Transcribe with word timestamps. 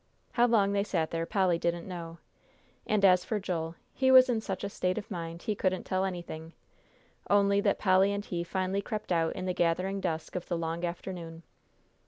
How 0.31 0.47
long 0.47 0.71
they 0.73 0.83
sat 0.83 1.11
there, 1.11 1.27
Polly 1.27 1.59
didn't 1.59 1.87
know, 1.87 2.17
and 2.87 3.05
as 3.05 3.23
for 3.23 3.39
Joel, 3.39 3.75
he 3.93 4.09
was 4.09 4.29
in 4.29 4.41
such 4.41 4.63
a 4.63 4.69
state 4.69 4.97
of 4.97 5.11
mind, 5.11 5.43
he 5.43 5.53
couldn't 5.53 5.83
tell 5.83 6.05
anything, 6.05 6.53
only 7.29 7.61
that 7.61 7.77
Polly 7.77 8.11
and 8.11 8.25
he 8.25 8.43
finally 8.43 8.81
crept 8.81 9.11
out 9.11 9.33
in 9.35 9.45
the 9.45 9.53
gathering 9.53 10.01
dusk 10.01 10.35
of 10.35 10.47
the 10.47 10.57
long 10.57 10.83
afternoon. 10.83 11.43